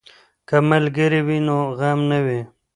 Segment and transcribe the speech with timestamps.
[0.47, 2.41] که ملګری وي نو غم نه وي.